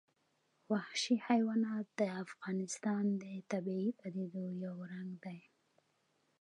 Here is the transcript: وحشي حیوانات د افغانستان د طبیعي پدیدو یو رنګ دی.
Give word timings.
وحشي 0.71 1.15
حیوانات 1.27 1.87
د 1.99 2.01
افغانستان 2.23 3.03
د 3.21 3.23
طبیعي 3.51 3.89
پدیدو 3.99 4.43
یو 4.65 4.77
رنګ 4.91 5.11
دی. 5.25 5.39